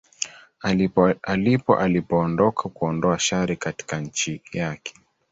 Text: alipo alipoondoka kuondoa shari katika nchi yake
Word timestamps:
alipo 1.23 1.75
alipoondoka 1.77 2.69
kuondoa 2.69 3.19
shari 3.19 3.57
katika 3.57 3.99
nchi 3.99 4.41
yake 4.53 4.93